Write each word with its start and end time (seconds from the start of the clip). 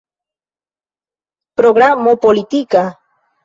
Programo 1.61 2.17
politika? 2.27 2.83